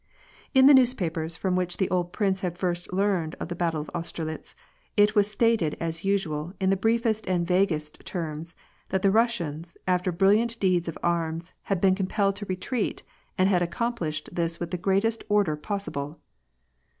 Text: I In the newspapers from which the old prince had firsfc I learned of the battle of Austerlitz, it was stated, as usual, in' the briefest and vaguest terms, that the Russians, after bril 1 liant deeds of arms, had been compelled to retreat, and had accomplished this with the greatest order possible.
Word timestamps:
I 0.01 0.57
In 0.57 0.65
the 0.65 0.73
newspapers 0.73 1.37
from 1.37 1.55
which 1.55 1.77
the 1.77 1.87
old 1.91 2.11
prince 2.11 2.39
had 2.39 2.57
firsfc 2.57 2.87
I 2.91 2.95
learned 2.95 3.35
of 3.39 3.49
the 3.49 3.55
battle 3.55 3.81
of 3.81 3.91
Austerlitz, 3.93 4.55
it 4.97 5.13
was 5.13 5.29
stated, 5.29 5.77
as 5.79 6.03
usual, 6.03 6.53
in' 6.59 6.71
the 6.71 6.75
briefest 6.75 7.27
and 7.27 7.45
vaguest 7.45 8.03
terms, 8.03 8.55
that 8.89 9.03
the 9.03 9.11
Russians, 9.11 9.77
after 9.87 10.11
bril 10.11 10.29
1 10.37 10.37
liant 10.37 10.59
deeds 10.59 10.87
of 10.87 10.97
arms, 11.03 11.53
had 11.61 11.79
been 11.79 11.93
compelled 11.93 12.35
to 12.37 12.47
retreat, 12.47 13.03
and 13.37 13.47
had 13.47 13.61
accomplished 13.61 14.29
this 14.33 14.59
with 14.59 14.71
the 14.71 14.77
greatest 14.79 15.23
order 15.29 15.55
possible. 15.55 16.19